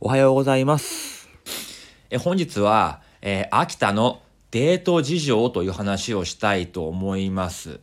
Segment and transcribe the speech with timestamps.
[0.00, 1.28] おはようございます。
[2.10, 7.80] え本日は、えー秋田のデート事情という話をしたいと思います。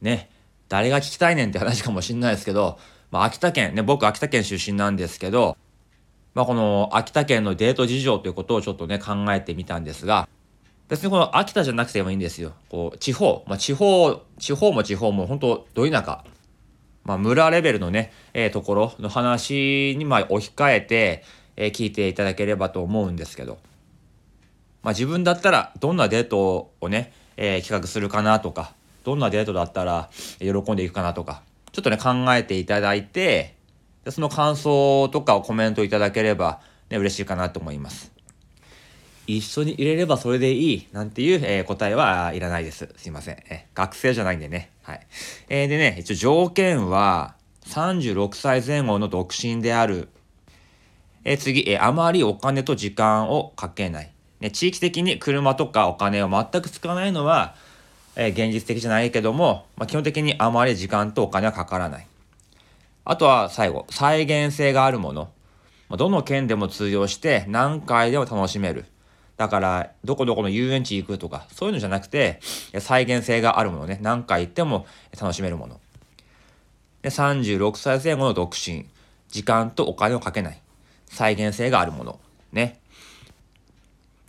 [0.00, 0.30] ね。
[0.68, 2.78] 誰が聞きたいねんって話かもしれないですけど、
[3.10, 5.56] まあ、秋田県、ね、僕秋田県出身なんですけど、
[6.34, 10.28] まあ、この秋田県のデート事情ということをちょっとね、考えてみたんですが、
[10.88, 12.52] 別にこの秋田じゃなくてもいいんですよ。
[12.68, 16.24] こう、地方、まあ、地方、地方も地方も本当ど田舎、
[17.04, 21.24] まあ、村レベルのね、えーところの話にまあ置き換えて、
[21.60, 23.58] えー聞いていただければと思うんですけど、
[24.82, 28.72] まあ、自分だったらどんなデートをね、えー企画するかなとか、
[29.04, 30.08] どんなデートだったら
[30.38, 33.54] 喜んでいくかなとか、ちょっとね考えていただいて、
[34.04, 38.10] でその感想とかをコメントいただければ、ね、嬉しいかなと思います。
[39.26, 42.88] 一緒に入れればそれでいいなんていう、えー答えはいらないです。
[42.96, 43.34] すいません。
[43.50, 44.70] え学生じゃないんでね。
[44.82, 45.06] はい。
[45.50, 47.34] えーでね、一応条件は
[47.66, 50.08] 36歳前後の独身である。
[51.24, 54.12] え次、えーあまりお金と時間をかけない。
[54.40, 57.54] ね、地域的に車とかお金を全く使わないのは、
[58.16, 62.06] えー現実的じゃないけども、まあ、基本的にあまり時間とお金はかからない。
[63.04, 65.30] あとは最後、再現性があるもの。
[65.88, 68.86] まあどの県でも通用して何回でも楽しめる。
[69.36, 72.40] だから、どこどこの遊園地行くとか、そういうのじゃなくて、
[72.78, 73.98] 再現性があるものね。
[74.02, 74.86] 何回行っても
[75.18, 75.80] 楽しめるもの。
[77.00, 78.84] で、36歳前後の独身。
[79.28, 80.60] 時間とお金をかけない。
[81.10, 82.20] 再現性があるもの。
[82.52, 82.80] ね。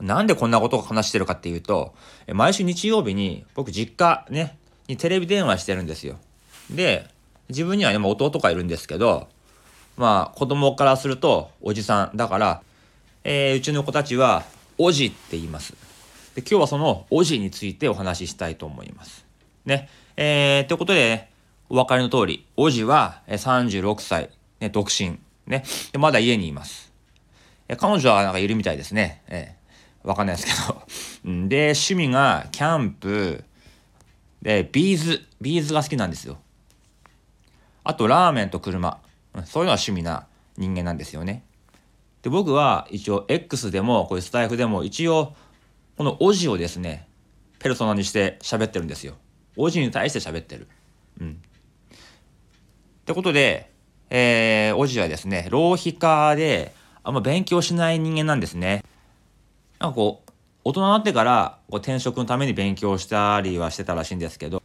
[0.01, 1.93] なんでこんなことを話してるかっていうと、
[2.27, 4.57] 毎週日曜日に僕実家ね、
[4.87, 6.17] にテレビ電話してるんですよ。
[6.69, 7.07] で、
[7.49, 9.27] 自分にはね、まあ弟がいるんですけど、
[9.95, 12.17] まあ子供からするとおじさん。
[12.17, 12.61] だから、
[13.23, 14.43] えーうちの子たちは、
[14.77, 15.73] おじって言います。
[16.33, 19.25] で、今日はそのおじについてお話ししたいと思います。
[19.65, 19.89] ね。
[20.17, 21.31] えー、ということで、ね、
[21.69, 24.29] お分かりの通り、おじは36歳、
[24.59, 25.19] ね、独身。
[25.51, 25.63] ね。
[25.91, 26.91] で、まだ家にいます。
[27.67, 29.21] え彼女はなんかいるみたいですね。
[29.27, 29.61] えー
[30.03, 30.81] わかんないですけど。
[31.25, 33.43] うんで、趣味がキャンプ、
[34.41, 36.39] で、 B'z、B'z が好きなんですよ。
[37.83, 38.99] あと、ラーメンと車。
[39.33, 41.43] うんそういうのが趣味な人間なんですよね。
[42.21, 45.35] で、僕は一応 X でも、こういうスタイフでも一応、
[45.97, 47.07] このオジをですね、
[47.59, 49.15] ペルソナにして喋ってるんですよ。
[49.55, 50.67] オジに対して喋ってる。
[51.19, 51.31] うん。
[51.31, 53.70] ってことで、
[54.13, 58.83] えー、オジはですね、浪費家で、あんま勉強しない人間なんですね。
[59.79, 60.31] なんかこう、
[60.65, 64.61] 大人になってからこう転職のために勉強したりはしてたらしいんですけど、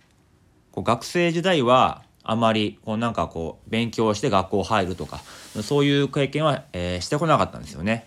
[0.73, 5.23] こう学生時代はあまりこうなんかこう勉強して学校入るとか、
[5.63, 8.07] そういう経験は、えーしてこなかったんですよね。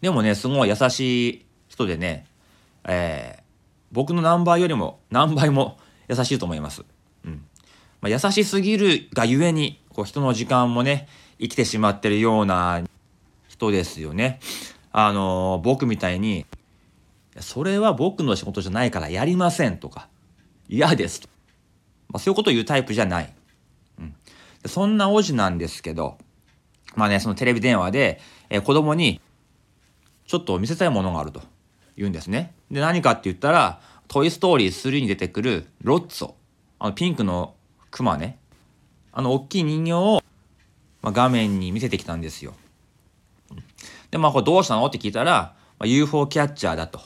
[0.00, 2.26] でもね、すごい優しい人でね、
[2.84, 3.46] えー
[3.92, 5.78] 僕の何倍よりも何倍も
[6.08, 6.84] 優しいと思います。
[7.24, 7.46] うん。
[8.00, 11.08] まあ、優しすぎるがゆえに、こう人の時間もね、
[11.40, 12.82] 生きてしまってるような
[13.48, 14.40] 人ですよね。
[14.92, 16.44] あの僕みたいに、
[17.40, 20.08] それは僕の仕事じゃないからやりませんとか、
[20.68, 21.28] 嫌ですと。
[22.10, 23.32] まあ、そういうことを言うタイプじゃない。
[23.98, 24.14] うん。
[24.66, 26.18] そんなおじなんですけど、
[26.94, 28.20] まあね、そのテレビ電話で、
[28.50, 29.22] えー子供に、
[30.26, 31.40] ちょっと見せたいものがあると
[31.96, 32.52] 言うんですね。
[32.70, 36.34] で、何かって言ったら、トイストーリー3に出てくるロッツォ。
[36.80, 37.54] あの、ピンクの
[37.90, 38.38] クマね。
[39.18, 40.22] あの、大きい人形を、
[41.00, 42.52] まあ、画面に見せてきたんですよ。
[44.10, 44.84] で、まあ、これどうしたの？
[44.84, 46.98] って聞いたら、まあ、UFO キャッチャーだと。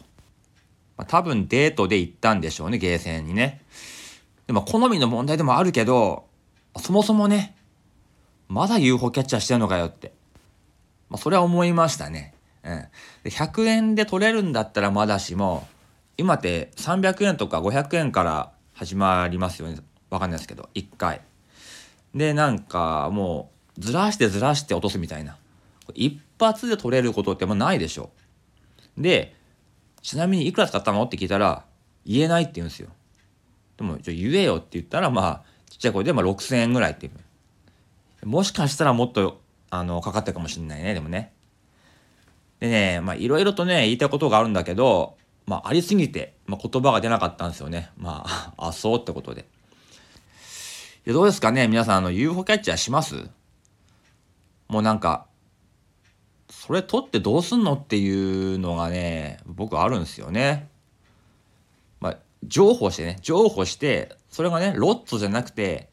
[0.97, 3.63] まあ、多分デートで行ったんでしょうね、ゲーセンにね。
[4.49, 6.25] でも、好みの問題でもあるけど、
[6.79, 7.55] そもそもね、
[8.49, 10.13] まだ UFO キャッチャーしてんのかよって。
[11.11, 12.35] まあ、それは思いましたね。
[12.65, 12.87] うん。
[13.23, 15.69] で、100円で取れるんだったらまだしも、
[16.17, 19.79] 今って300円とか500円から始まりますよね。
[20.11, 21.21] わかんないですけど、1回。
[22.15, 25.37] で、なんかもう、ずらしてずらして落とすみたいな。
[25.95, 28.11] 一発で取れることってもうないでしょ。
[28.97, 29.35] で、
[30.03, 31.03] ちなみにいくら使ったの？
[31.05, 31.65] って聞いたら、
[32.07, 32.89] 言えないって言うんですよ。
[33.77, 37.11] でも、じゃ言えよって言ったら、まあ、ちっちゃい声で、まあ6000円ぐらいって言
[38.23, 38.27] う。
[38.27, 41.33] もしかしたらもっと、あの、かかってるかもしれないね、でもね。
[42.61, 47.91] でね、まあ、いろいろとね、言いたいことがあるんだけど、まあ、ありすぎて、まあ、言葉が出なかったんですよね。
[47.97, 49.49] まあ、 あ、そうってことで。
[51.11, 51.67] でどうですかね？
[51.67, 53.29] 皆さん、あの、UFO キャッチャーします？
[54.69, 55.27] もうなんか、
[56.49, 60.69] それ取ってどうすんのっていうのがね、僕あるんですよね。
[61.99, 65.89] まあ、譲歩してね、譲歩して、それがね、ロッツじゃなくて、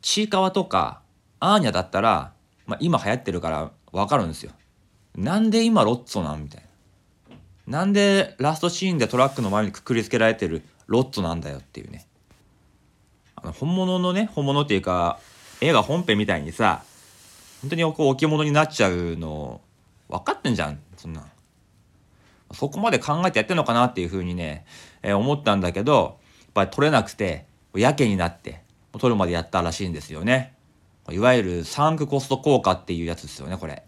[0.00, 1.02] ちいかわとか、
[1.40, 2.32] アーニャだったら、
[2.64, 4.52] まあ、今流行ってるからわかるんですよ。
[5.14, 6.64] なんで今ロッツォなんみたい
[7.68, 7.80] な。
[7.80, 12.06] なんでラストシーンでトラックの前にくくりつけられてるロッツォなんだよっていうね。
[13.52, 15.18] 本物のね、本物っていうか、
[15.60, 16.82] 映画本編みたいにさ、
[17.60, 19.60] 本当にこう置物になっちゃうの
[20.08, 21.26] 分かってんじゃん、そんな。
[22.52, 24.64] そこまで考えてやってんのかなっていうふうにね、
[25.02, 28.62] えー、思ったんだけど、やっぱり取れなくて、やけになって、
[28.92, 30.54] 取るまでやったらしいんですよね。
[31.10, 33.82] いわゆるサンクコスト効果っていうやつですよね、これ。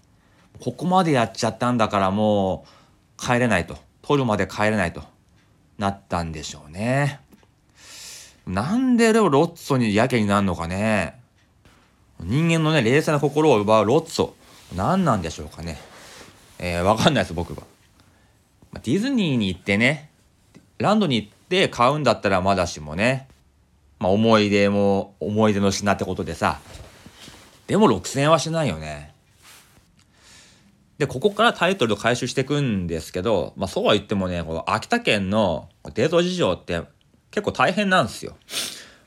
[0.60, 2.64] ここまでやっちゃったんだからも
[3.18, 3.76] う帰れないと。
[4.02, 5.02] 取るまで帰れないと
[5.78, 7.20] なったんでしょうね。
[8.46, 11.20] なんでロッツォにやけになるのかね。
[12.20, 14.32] 人間のね、冷静な心を奪うロッツォ。
[14.75, 15.78] 何なんでしょうかね。
[16.58, 17.62] えー、わかんないです、僕は。
[18.75, 20.10] ディズニーに行ってね、
[20.78, 23.28] ランドに行って買うんだったらまだしもね、
[23.98, 26.60] まあ思い出も思い出の品ってことでさ、
[27.66, 29.12] でも6000円はしないよね。
[30.99, 36.82] で、ここからタイトルを回収していくんですけど、まあそうは言ってもね、この秋田県のデート事情って
[37.31, 38.37] 結構大変なんですよ。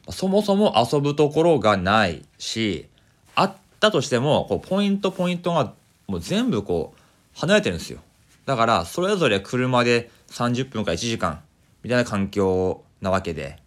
[0.09, 2.87] そもそも遊ぶところがないし、
[3.35, 5.73] あったとしても、こうポイントポイントが
[6.07, 7.99] もう全部こう離れてるんですよ。
[8.45, 11.41] だからそれぞれ車で30分か1時間
[11.83, 13.59] みたいな環境なわけで、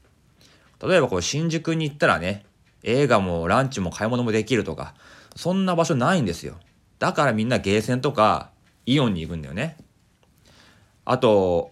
[0.84, 2.44] 例えばこう新宿に行ったらね、
[2.82, 4.94] 映画もランチも買い物もできるとか、
[5.36, 6.56] そんな場所ないんですよ。
[6.98, 8.50] だからみんなゲーセンとか
[8.86, 9.76] イオンに行くんだよね。
[11.04, 11.70] あと、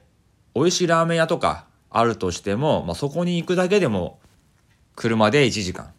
[0.54, 4.18] 美味しいラーメン屋とかあるとしても、まあ、そこに行くだけでも
[4.96, 5.92] 車で1時間。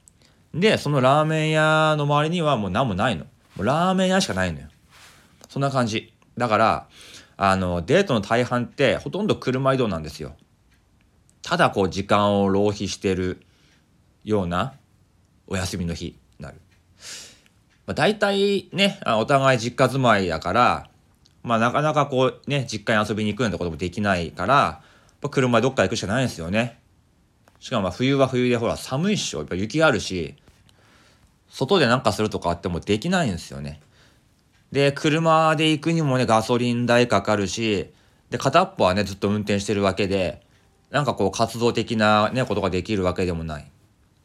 [0.53, 3.25] で、そのラーメン屋の周りにはもう何もないの。
[3.57, 4.67] ラーメン屋しかないのよ。
[5.49, 6.13] そんな感じ。
[6.37, 6.87] だから、
[7.37, 10.35] あの、デートの大半ってほとんど車移動なんですよ。
[11.41, 13.41] ただこう時間を浪費してる
[14.23, 14.73] ような
[15.47, 16.61] お休みの日になる。
[17.85, 20.89] まあ、大体ね、お互い実家住まいだから、
[21.43, 24.81] まあなかなかこうね、実家に遊びに行くなんてこともできないから、
[25.29, 26.79] 車どっか行くしかないですよね。
[27.59, 29.39] しかもまあ冬は冬でほら寒いっしょ。
[29.39, 30.35] やっぱ雪あるし、
[31.49, 33.81] 外でなんかするとかあってもできないんですよね。
[34.71, 37.91] で、車で行くにもね、ガソリン代かかるし、
[38.29, 40.41] で、片っぽはね、ずっと運転してるわけで、
[40.89, 43.71] なんかこう活動的なね、ことができるわけでもない。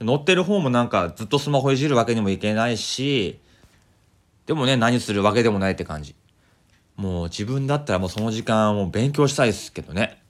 [0.00, 3.40] 乗ってる方もなんかずっとスマホいじるわけにもいけないし、
[4.46, 6.14] でもね、何するわけでもないって感じ。
[6.96, 10.22] もう自分だったらもうその時間も勉強したいですけどね。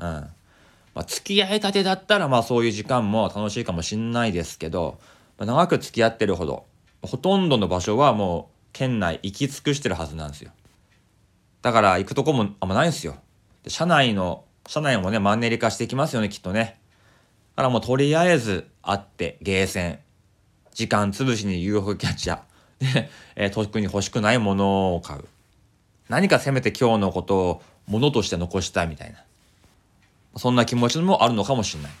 [0.00, 0.06] うん。
[0.06, 4.98] まあ、付き合いたてだったらまあそういう時間も楽しいかもしんないですけど、
[5.38, 6.66] まあ、長く付き合ってるほど、
[7.02, 10.50] ほとんどの場所はもう県内行き尽くしてるはずなんですよ。
[11.62, 13.16] だから行くとこもあんまないんですよ。
[13.62, 16.80] で車内の、車内もね、マンネリ化していきますよね、きっとね。
[17.56, 19.98] だからもうとりあえず会ってゲーセン。
[20.72, 22.94] 時間潰しに UFO キャッチャー。
[22.94, 25.24] で、えー、特に欲しくないものを買う。
[26.08, 29.18] 何かせめて今日のことをものとして残したいみたいな。
[30.36, 31.92] そんな気持ちもあるのかもしれない。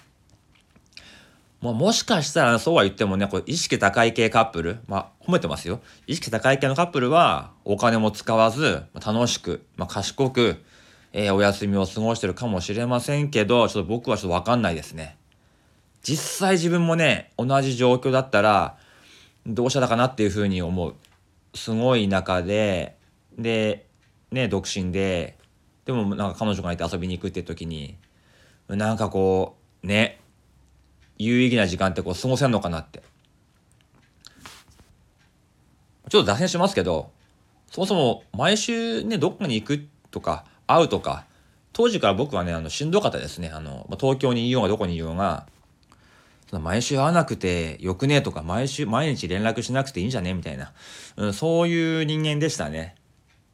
[1.60, 5.80] もうもしかしたらそうは言ってもね、これ意識高い系カップル、まあ褒めてますよ。
[6.06, 10.62] 意識高い系のカップルはお金も使わず、楽しく、まあ、賢く、
[11.12, 15.16] えー、お休みを過ごしてるかもしれませんけど、ちょっと僕はちょっとわかんないですね。
[16.02, 18.78] 実際自分もね、同じ状況だったら、
[19.46, 20.94] どうしたかなっていうふうに思う。
[21.54, 22.96] すごい中で、
[23.36, 23.86] で、
[24.30, 25.36] ね、独身で、
[25.84, 27.96] でもなんか彼女がいて遊びに行くって時に、
[28.76, 30.20] なんかこう、ね、
[31.18, 33.02] 有意義な時間ってこう過ごせんのかなって。
[36.08, 37.10] ちょっと脱線しますけど、
[37.70, 41.24] そもそも毎週ね、どっかに行くとか、会うとか、
[41.72, 43.48] 当時から僕はね、あの、しんどかったですね。
[43.50, 45.46] あの、東京にいようがどこにいようが、
[46.48, 50.34] その毎週会わなくてよくねとか、毎週、毎日連絡しなくていいんじゃね？
[50.34, 50.72] みたいな、
[51.16, 52.96] うん、そういう人間でしたね。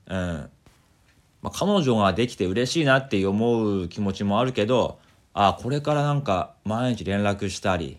[0.07, 0.51] うん。
[1.43, 4.99] まあ、彼女ができて嬉しいなって思う気持ちもあるけど、
[5.39, 7.99] あこれからなんか毎日連絡したり、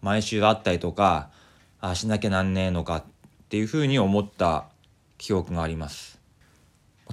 [0.00, 1.28] 毎週会ったりとか、
[1.82, 3.04] あしなきゃなんねえのかっ
[3.50, 4.64] ていうふうに思った
[5.18, 6.18] 記憶があります。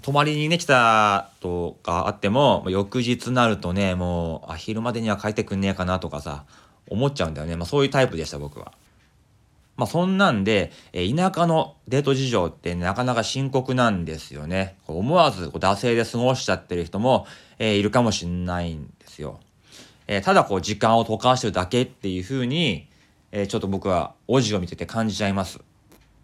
[0.01, 6.45] 泊まりにね来たとかあっても、翌日になるとね、もう、あ、昼までには帰ってくんねえかなとかさ、
[6.87, 7.57] 思っちゃうんだよね。
[7.57, 8.71] まあそういうタイプでした僕は。
[9.75, 14.77] まあそんなんで、え田舎のデート事情ってなかなか深刻なんですよね。
[14.87, 17.27] 思わず惰性で過ごしちゃってる人も、
[17.59, 19.41] え、いるかもしんないんですよ。
[20.07, 22.87] えー、ただこう時間を溶かしてるだけっていう風に、
[23.31, 25.59] えー、ちょっと僕はおじを見てて感じちゃいます。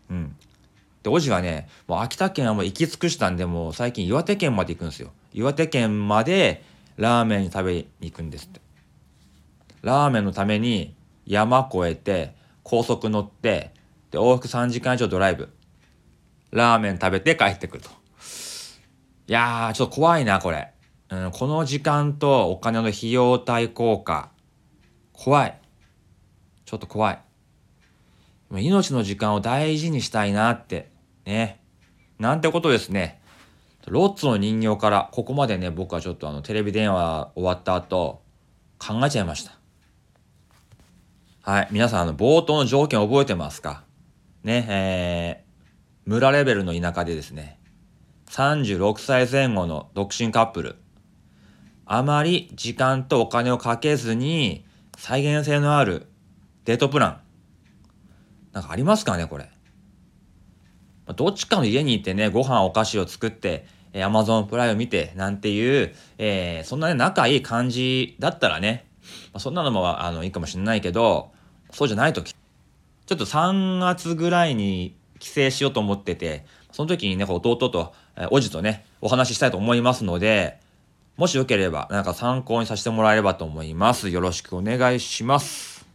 [0.10, 0.36] うん。
[1.04, 5.12] で、おじはね、もう秋田県はもう行き尽くしたんで、もう最近岩手県まで行くんですよ。
[5.34, 6.64] 岩手県まで
[6.98, 8.62] ラーメン食べに行くんですって。
[9.82, 10.96] ラーメンのために
[11.26, 13.72] 山越えて、高速乗って、
[14.12, 15.50] で、往復3時間以上ドライブ。
[16.52, 17.90] ラーメン食べて帰ってくると。
[19.28, 20.72] いやー、ちょっと怖いな、これ。
[21.12, 24.30] うん、この時間とお金の費用対効果。
[25.12, 25.60] 怖い。
[26.66, 27.22] ちょっと怖い。
[28.52, 30.90] 命の時間を大事にしたいなって。
[31.26, 31.60] ね。
[32.18, 33.22] なんてことですね。
[33.88, 38.22] ロッツの人形からここまでね、僕はちょっとあのテレビ電話終わった後、
[38.80, 39.58] 考えちゃいました。
[41.42, 41.68] はい。
[41.72, 43.84] 皆さん、あの、冒頭の条件覚えてますか？
[44.44, 47.60] ね、えー、村レベルの田舎でですね、
[48.30, 50.76] 36歳前後の独身カップル。
[51.94, 54.64] あまり時間とお金をかけずに、
[54.98, 56.08] 再現性のある
[56.64, 57.22] デートプラン。
[58.54, 59.50] なんかありますかね、これ。
[61.18, 68.86] どっちかの家に行ってね、ご飯お菓子を作って、えー、Amazon プライを見て、なんていう、えー、そんなね、仲いい感じだったらね、
[69.34, 71.34] まあ、そんなのも、あの、いいかもしれないけど、
[71.72, 72.34] そうじゃない時。
[72.34, 80.62] ちょっと3月ぐらいに帰省しようと思ってて、その時にね、弟と、えー、おじとね、お話ししたいと思いますので、
[81.18, 84.10] もしよければ、なんか参考にさせてもらえればと思います。
[84.10, 85.86] よろしくお願いします。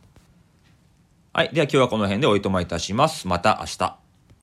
[1.32, 1.50] はい。
[1.52, 3.26] では今日はこの辺でおいとまいたします。
[3.26, 4.05] また明日。